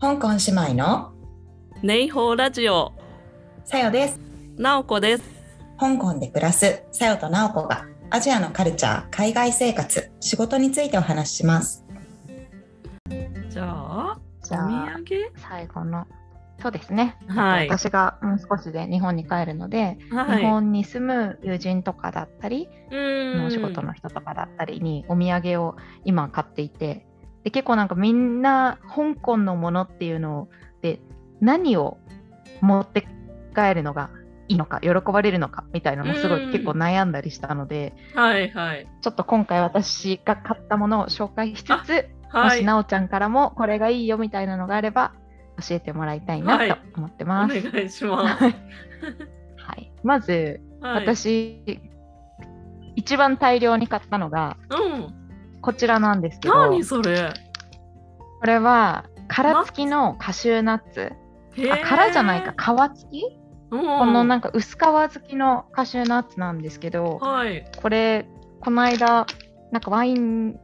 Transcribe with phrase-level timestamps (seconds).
[0.00, 1.12] 香港姉妹の
[1.82, 2.94] ネイホーラジオ。
[3.66, 4.18] さよです。
[4.56, 5.24] なおこです。
[5.78, 11.84] 香港で暮らすさよとなおこがアジアのカルチャー、海外生活、仕事についてお話しします。
[13.50, 15.32] じゃあじゃあお土産？
[15.36, 16.06] 最後の
[16.62, 17.68] そうですね、はい。
[17.68, 20.40] 私がもう少しで日本に帰るので、はい。
[20.40, 23.44] 日本に住む友人とかだったり、うん。
[23.44, 25.76] お仕事の人とかだったりにお土産を
[26.06, 27.06] 今買っていて
[27.44, 30.48] で結構なんかみんな香港のものっていうの
[30.82, 31.00] で
[31.40, 31.98] 何を
[32.60, 33.06] 持って
[33.54, 34.10] 帰るのが
[34.48, 38.86] いいのか喜ばれるのかみたいなのもすごうんい結構悩んだりしたので、はいはい。
[39.00, 41.70] ちょっと今回私が買ったものを紹介しつつ、
[42.32, 42.58] もはい。
[42.58, 45.12] しなおちゃんからもこれがいいよみたいなのがあれば
[45.66, 46.68] 教えてもらいたいなはい。
[46.68, 47.70] と思っておます。
[47.70, 48.44] 願いします。
[48.44, 48.54] は い
[49.56, 51.06] はい、まず、はい。
[51.06, 51.80] 私
[52.96, 55.14] 一番大量に買ったのがうん
[55.60, 57.32] こちらなんですけど何それ？
[58.40, 61.12] これは殻付きのカシューナッツ。
[61.70, 63.22] あ殻じゃないか皮付き、
[63.70, 67.64] ここのなんか薄皮付きのカシューナッツなんですけどはい。
[67.80, 68.26] これ
[68.60, 69.26] この間
[69.72, 70.58] なんかワイン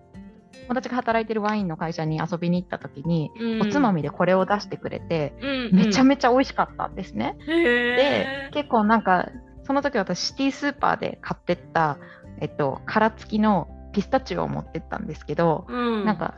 [0.69, 5.35] 友達が働いてるワインの会社に遊びに行った時に、おつまみでこれを出してくれて、
[5.71, 7.37] めちゃめめちゃ美味しかったんですね。
[7.41, 9.29] ちで結構なんか
[9.65, 11.99] その時私シティスーパーで買ってった、
[12.41, 15.67] えっと、殻付きのピスタチオを持ってったんですけど、
[16.05, 16.35] なんか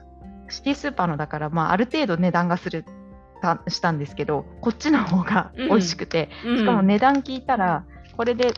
[0.48, 2.84] シティスーパーのだから、まあ、ある程度値段がする
[3.42, 7.84] たしたんですけどこっちの方が美味しくて、しかも値段聞いたら
[8.16, 8.52] これで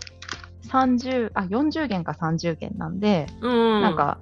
[0.68, 4.18] 30あ40元か30元なんで、ななんか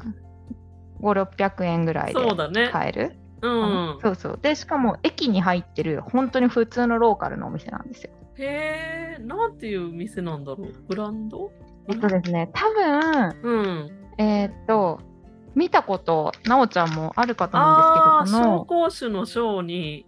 [1.00, 3.16] 5600円ぐらいで買える？
[3.42, 3.98] うん。
[4.00, 4.38] そうそう。
[4.40, 8.10] でしかも駅に入ってる本当に普通のローカルのお店なんですよ。
[8.38, 9.22] へえ。
[9.22, 10.72] なんていう店なんだろう？
[10.88, 11.50] ブランド？
[11.88, 13.50] えっとですね多分う
[13.84, 15.00] んえーっと、
[15.54, 20.06] 見たこと、なおちゃんもあるかとああ思うんですけど、こ紹興酒の章に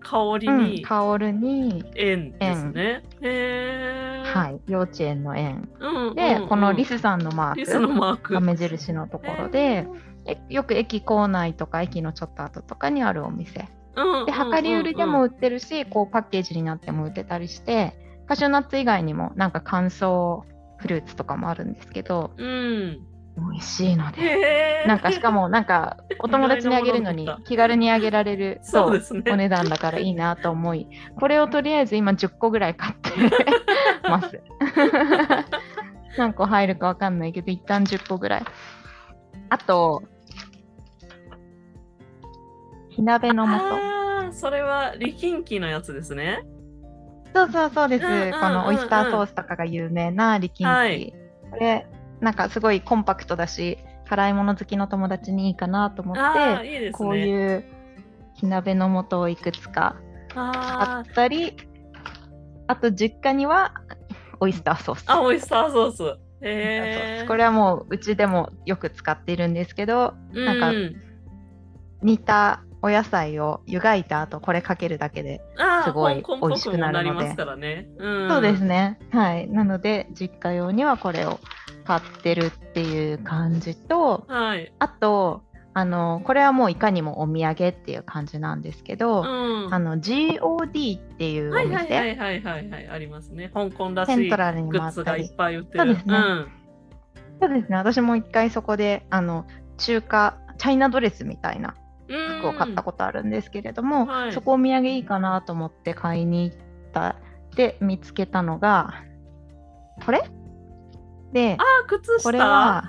[0.00, 3.02] 香りの、うん、に香るに、円ですね。
[3.20, 4.24] へえ。
[4.24, 5.68] はい、幼稚園の園。
[5.80, 8.34] うんうんで、うんこのリスさんのマリスのークマーク。
[8.34, 9.86] が目印のところで、
[10.26, 13.68] えよく駅構内とか駅のちょっと後とかにあるお店。
[13.96, 17.94] うんで、量り売りでも売ってるし、こうパッケージになっても売ってたりして、
[18.26, 20.42] カシューナッツ以外にもなんか乾燥
[20.78, 23.11] フルーツとかもあるんですけど、うんうん。
[23.36, 24.84] 美味しいので。
[24.86, 29.22] なんかしかもなんかお友達にあげるのに気軽にあげられるそうですね。
[29.30, 30.88] お値段だからいいなと思い
[31.18, 33.10] これをとりあえず今10個ぐらい買って
[34.08, 34.40] ます。
[36.18, 38.44] 何個入るかわかんないけど一旦10個ぐらい。
[39.48, 40.02] あと
[42.90, 43.52] 火鍋の素。
[43.52, 46.44] ああ、それはリキンキのやつですね。
[47.34, 48.32] そうそうそうです、うんうんうんうん。
[48.32, 51.14] このオイスターソースとかが有名なリキンキ、はい。
[51.50, 51.86] これ
[52.22, 53.78] なんかすごいコンパクトだし
[54.08, 56.90] 辛いもの好きの友達にいいかなと思ってね。
[56.92, 57.64] こういう
[58.34, 59.96] 火鍋の素をいくつか
[60.34, 61.56] ああったり、
[62.66, 63.74] あと実家には
[64.40, 65.04] オイスターソース。
[65.06, 66.18] あ、あ、オイスターソース。
[66.40, 67.18] え。
[67.20, 70.96] ースこれはもううちでもよく使っているんですけど、なんかうん
[72.02, 75.40] 煮たお野菜を湯がいた後これかけるだけで、
[75.84, 77.88] すごい美味しくなるのでポコもりますからね。
[77.96, 78.98] うん、そうですね。
[79.12, 79.48] はい。
[79.48, 81.38] なので実家用にはこれを
[81.84, 84.72] 買ってるっていう感じと、はい。
[84.78, 85.42] あと、
[85.74, 89.68] あのこれはもういかにもお土産っていう感じなんですけど、うん。
[89.74, 93.50] あの GOD っていうおはい店、はいはいはいはいはいありますね。
[93.54, 95.34] 香港らしセンいグッズがいっ。
[95.34, 95.84] ぱい売ってる。
[95.84, 96.14] そうですね
[97.40, 101.74] そうですね、私も一回そこであの中華チャイナドレスみたいな
[102.08, 102.38] うん。
[102.40, 106.56] 服を買ったことあるんですけれども、はいそこお土産いいかなと思って買いに行っ
[106.92, 107.16] た
[107.56, 108.94] で見つけたのが
[110.04, 110.22] これ？
[111.32, 112.22] であー、靴下？
[112.24, 112.84] これは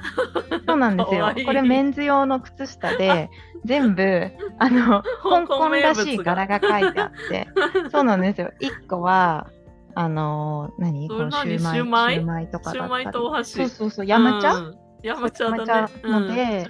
[0.68, 1.31] そうなんですよ。
[1.46, 3.30] これメンズ用の靴下で
[3.66, 7.48] 全部あの 香港らしい柄が書いてあって
[7.92, 8.52] そうなんですよ。
[8.59, 9.48] 1個は
[9.96, 11.08] あの何？
[11.08, 12.48] このシューマイシューマイ？
[12.48, 13.52] とかだったシューマイとお箸。
[13.53, 14.78] そうそうそう山茶、うん。
[15.03, 15.92] 山茶だね。
[16.03, 16.36] のうん。
[16.36, 16.68] で、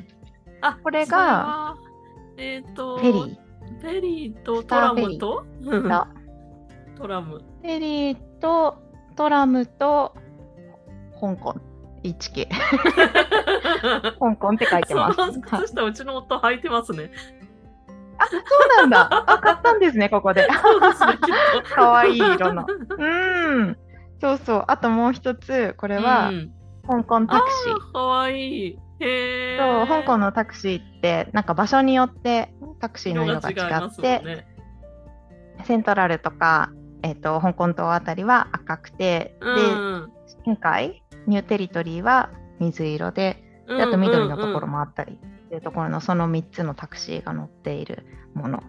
[0.61, 1.75] あこれが
[2.37, 3.37] えっ、と、フェリ
[3.81, 5.45] フェリーとトラムと？
[6.97, 7.39] トラム。
[7.61, 8.77] フェリーと
[9.15, 10.15] トラムと
[11.19, 11.55] 香港
[12.03, 12.47] HK
[14.19, 15.15] 香港って書いてます。
[15.15, 17.11] そのはい靴下、うちの夫履いてますね。
[18.17, 18.41] あそう
[18.77, 19.07] なんだ。
[19.27, 20.47] あ買ったんですねここで。
[20.61, 21.75] そうですね、きっと。
[21.75, 22.65] かわいい色の。
[22.97, 23.77] うん。
[24.21, 24.63] そうそう。
[24.67, 26.51] あともう一つこれは、うん
[26.85, 27.73] 香港タクシー。
[27.73, 28.79] あーかわいい。
[28.99, 34.47] へそうー香港のタクシーってなんか場所によってタクシーの色が違って、ね。
[35.63, 36.71] セントラルとか、
[37.03, 40.13] えっと香港島あたりは赤くて、うんで
[40.45, 42.29] 今回ニューテリトリーは
[42.59, 48.63] 水色でであと緑のところもあったりっていうところのその3つのタクシーが乗っているもの。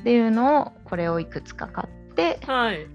[0.00, 2.86] っていうのをこれをいくつか買って、はい。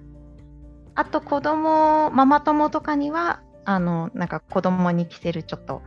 [0.96, 5.82] あと子供ママ友とかにはあのなんか子供に着せるちょっと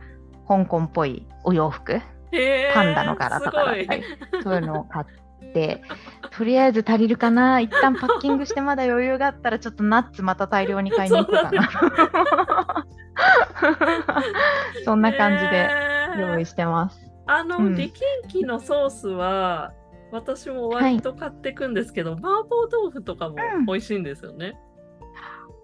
[0.47, 2.01] 香港っぽいお洋服。
[2.73, 5.81] パンダの柄とかだったすりそういうのを買って
[6.31, 7.59] とりあえず足りるかな。
[7.59, 12.85] 一旦パッキングしてまだ余裕があったらちょっとナッツまた大量に買いに行こうかな
[14.85, 15.69] そんな感じで
[16.19, 17.11] 用意してます。
[17.25, 19.73] あの、うんリキンキのソースは、
[20.11, 24.57] 私も割と買っていくんですけど、麻婆豆腐とかもうん美味しいんですよね。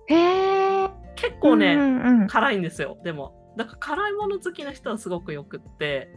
[0.07, 0.89] へえ。
[1.15, 3.33] 結構ね、うんうんうん辛いんですよ、でも。
[3.55, 6.09] だから辛いもの好きな人はすごくよくって、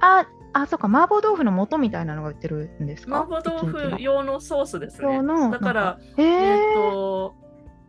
[0.00, 3.22] あ、あ、そうか、麻婆豆腐の素みたいなのが売ってるんですか？
[3.22, 5.20] 麻婆豆腐用のソースですね。
[5.50, 7.34] だから、へええっ、と、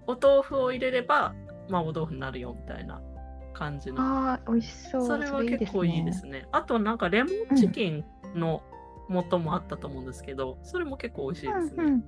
[0.07, 1.33] お豆腐を入れれば
[1.69, 3.01] 麻婆豆腐になるよみたいな
[3.53, 3.97] 感じの。
[4.33, 5.06] あー美味しそう。
[5.07, 6.47] それは結構いいですね。
[6.51, 8.03] あとなんかレモンチキン
[8.35, 8.62] の
[9.29, 11.83] 素もあったと思うんですけど、それも結構美味しいですね。
[11.83, 12.03] うんうん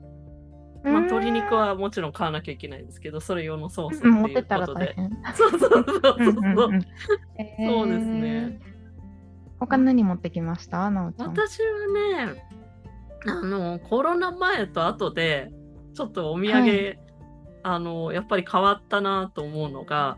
[0.83, 4.94] まあ、うん鶏肉はもちろん買わなきゃいけないんですけど、それ用のソースっていうことで。
[4.95, 5.12] 変。
[5.33, 6.15] そうそうそうそうそう。
[6.19, 6.81] うんうんうん
[7.68, 8.59] そうですね。
[9.59, 10.89] 他何持ってきました？
[10.92, 11.30] なおちゃん。
[11.30, 12.44] 私はね、
[13.25, 15.51] あの、コロナ前と後で、
[15.95, 17.00] ちょっとお土産、はい
[17.63, 20.18] あの、やっぱり変わったなと思うのが、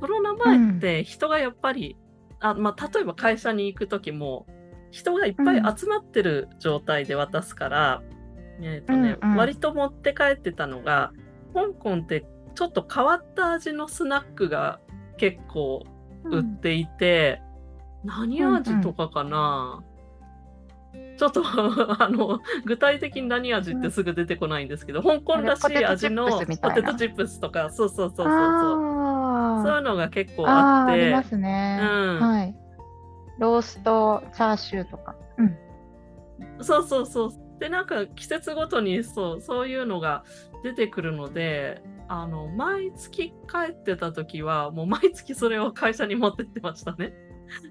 [0.00, 1.96] コロナ前って人がやっぱり、
[2.40, 4.46] あまあ、例えば会社に行く時も、
[4.90, 8.02] 人がいっぱい集まってる状態で渡すから、
[8.62, 9.36] えっ、とね、うんうん。
[9.36, 11.12] 割と持って帰ってたのが、
[11.54, 14.80] 香港ってちょっと変わった味のスナックが
[15.18, 15.84] 結構
[16.24, 17.42] 売っていて、
[18.04, 19.82] 何味とかかな、
[21.16, 21.42] ちょっと
[22.02, 32.54] あの具体的に何味ってすぐ出てこないんですけど、香港らしい味のポテトチップスとかそうそうそうそうそうそういうのが結構あってりますね、うんはい。
[33.38, 35.14] ローストチャーシューとか。
[35.38, 35.56] うん。
[36.60, 40.24] そうそうそうでなんか季節ごとにそうそういうのが
[40.62, 47.12] 出てくるのであの毎月帰ってた時はもう毎月それを会社に持ってってましたね。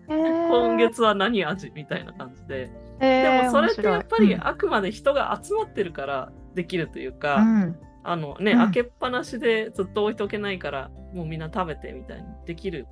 [0.08, 2.72] 今月は何味みたいな感じで。
[3.00, 7.80] でもそれってやっぱりあくまで人が集まってるからできるというか、うん。
[8.04, 8.58] あのね、うん。
[8.60, 12.88] 開けっぱなしでずっと置いとけないからもうみんな食べてみたいにできる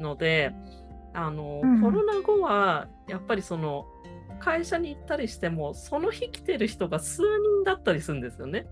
[0.00, 0.52] ので
[1.14, 1.80] あの、うん。
[1.80, 3.86] コロナ後はやっぱりその
[4.38, 8.66] 会社に行ったりしてもその日来てる人が数人だったりするんですよね。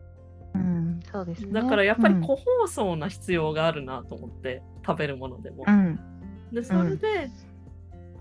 [0.55, 1.53] うん、そうですね。
[1.53, 2.21] だからやっぱりうん。
[2.21, 5.65] 個包装な必要があるなと思って、食べるものでも。
[5.67, 5.99] うん。
[6.53, 7.31] でそれで、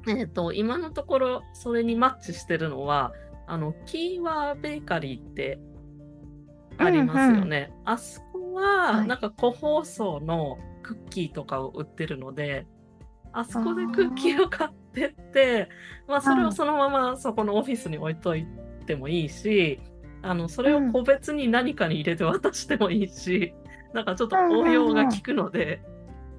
[0.07, 3.13] えっと今のところそれにマッチしてるのは
[3.47, 5.59] あのキーワーベーカリーって
[6.77, 7.71] ありますよね。
[7.85, 9.07] あそこは、はい。
[9.07, 12.65] なんか個包装のクッキーとかを売ってるので
[13.31, 15.69] あそこでクッキーを買ってって
[16.07, 18.45] まあ、それをそのままそこのオフィスに置いとい
[18.85, 19.79] てもいいし
[20.23, 23.53] あのそれを個別に何かに入れて渡してもいいし、
[23.93, 25.81] なんかちょっと応用が効くので、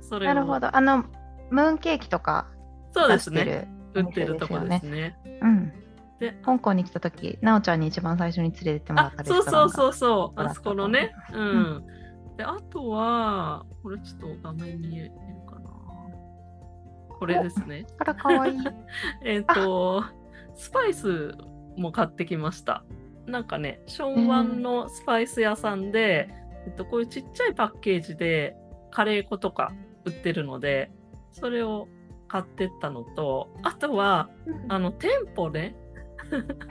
[0.00, 0.34] それを。
[0.34, 0.74] なるほど。
[0.74, 1.04] あの、
[1.50, 2.48] ムーンケーキとか
[2.94, 3.68] そうですねる。
[3.94, 5.16] 売ってるとこですね。
[5.42, 5.72] うん。
[6.20, 11.12] で香港に来た時、なおちゃんに一番最初に連れてってもらっあたレそうそうそうそう、あそこのね。
[11.32, 11.86] ううんん。
[12.36, 15.10] で、あとは、これちょっと画面に見える
[15.46, 15.70] かな。
[17.18, 17.86] これですね。
[17.98, 18.58] あら、かわいい。
[19.24, 20.04] えっと、
[20.54, 21.34] スパイス
[21.76, 22.84] も買ってきました。
[23.26, 26.28] なんかね、ションワンのスパイス屋さんで、
[26.66, 28.56] えっと、こういうちっちゃいパッケージで
[28.90, 29.72] カレー粉とか
[30.04, 30.90] 売ってるので、
[31.32, 31.88] それを
[32.28, 34.28] 買ってったのと、あとは、
[34.68, 35.76] あの、店舗ね、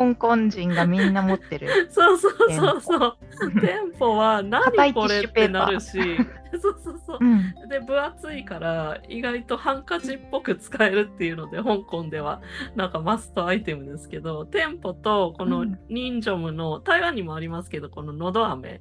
[0.00, 1.68] 香港人がみんな持ってる。
[1.92, 3.16] そうそうそうそう。
[3.60, 5.98] 店舗は何これってなるし、
[6.58, 7.24] そうそうそうう。
[7.24, 7.68] ん。
[7.68, 12.40] で、分厚いから意外とハンカチっぽく使えるっていうので、香港では
[12.76, 18.80] なんかマストアイテムですけど、店舗とこのうんニンジョムの、台湾にもありますけど、こののど飴。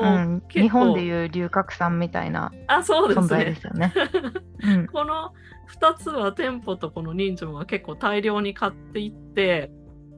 [0.00, 3.56] うん日本でいう龍角散みたいなあ、そうです存在でね。
[3.56, 3.92] すよね。
[4.62, 4.86] うん。
[4.92, 5.32] この
[5.80, 9.70] 2つは店舗とこのニンジョムは結構大量に買っていって、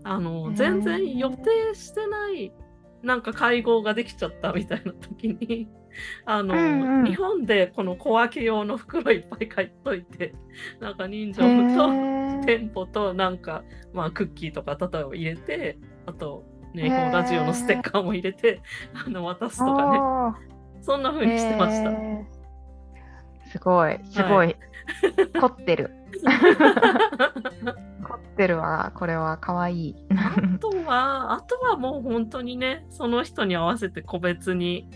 [0.05, 2.53] あへの、ー全然予定してない
[3.03, 5.69] なんか会合ができちゃったみたいな時に、
[6.25, 10.35] あの、うんうん日本でこの小分け用の袋いっぱい買っといて、
[10.81, 13.63] なんかニンジョムと、店舗となんか、
[13.93, 18.61] まあ、クッキーとか例えば入れてあとねこのラジオのステッカーも入れて
[19.07, 20.35] あの渡すとかねあ
[20.85, 21.91] そんなー風にしてました。
[23.51, 24.57] すごい、すごい。
[25.41, 25.91] 凝ってる。
[28.05, 29.97] 凝ってるわ、これはかわいい。
[30.11, 34.91] あとはあとはもう本当にねその人に合わせて個別に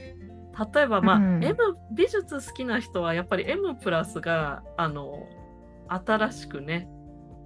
[0.75, 1.57] 例えばまあ、うん M
[1.93, 5.27] 美術好きな人はやっぱり M プラスがあの
[5.89, 6.89] 新しくね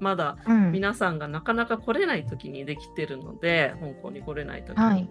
[0.03, 0.37] まだ
[0.73, 5.09] 皆さんがなかなか来れない時にできてるので、うん、香港に来れない時に、はい、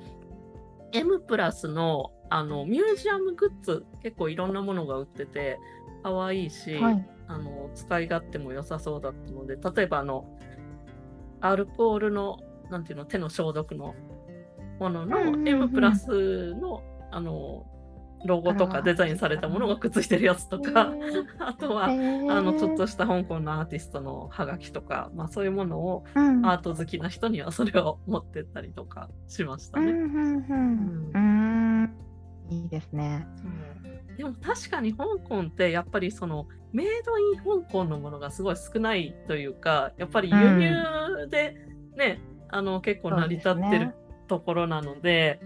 [0.91, 5.59] M プラスのあのミュージアムグッズ結構いろんなものが売ってて
[6.03, 10.25] 可愛いし、はい、あの使い勝手も良さそうだったので例えばあの
[11.39, 13.95] アルコールのなんていうの手の消毒の
[14.79, 17.65] ものの M プラスのあの
[18.25, 20.93] ロゴとかデザインされたものがくっついてるやつとか、
[21.39, 29.91] あとは、あのちょっとした香港のアーティストのハガキとか、まあ、そういうものを、アート好きな人にはそれを持ってったりとかしましたね。
[32.51, 33.25] いいですね、
[34.09, 41.55] うん、でも確かに香港ってやっぱりそのメイドイン香港のものがすごい少ないというかやっぱり輸入で
[41.95, 43.95] ね、うん、あの結構成り立ってる
[44.27, 45.39] ところなので。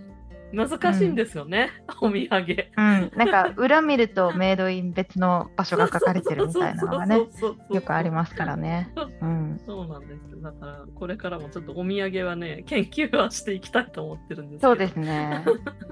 [0.56, 1.70] 難しいんですよね、
[2.02, 2.68] うん、お土産。
[2.78, 7.28] うん、なんか裏見るとメイドイン別の場所が書かれてるみたいなのがね
[7.72, 8.92] よくありますからね。
[9.22, 10.42] うん、そうなんです。
[10.42, 15.44] だからこれからもちょっとお土産はね研究はしていきたいと思ってるんですそうですね。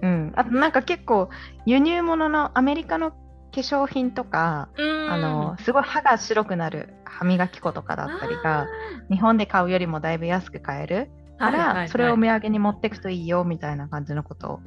[0.02, 1.30] うん、あとなんか結構
[1.66, 3.18] 輸入物のアメリカの化
[3.58, 8.68] 粧品とか、あのすごい歯が白くなる歯磨き粉とかだったりが
[9.12, 11.12] 日本で買うよりもだいぶ安く買える。
[11.38, 14.60] から、それをお土産に持っていくといいよみたいな感じのことを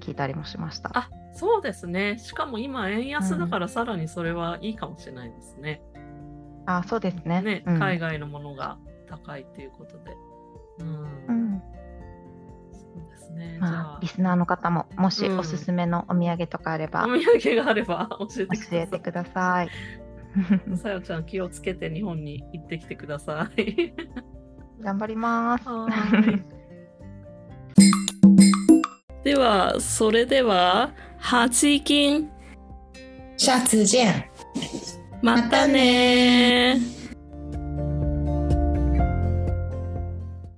[0.00, 0.90] 聞いたりもしました。
[0.94, 2.18] あそうですね。
[2.18, 5.82] しかも今、円安だからさらにそれはいいかもしれないですね。
[5.94, 10.16] うん、あそうですねね、うん、海外のものが高いということで。
[10.80, 11.62] うん、うん
[12.72, 13.58] そうですね。
[13.60, 18.08] まあ、リスナーの方ももしおすすめのお土産とかあれば、お土産があれば。
[18.18, 18.26] 教
[18.72, 19.70] えてください。
[20.76, 23.94] さよちゃん気をつけて日本に行ってきてください。
[24.80, 25.64] 頑張ります。
[29.24, 32.30] では、それでは、8金。
[33.36, 34.24] 下次见。
[35.22, 36.78] またね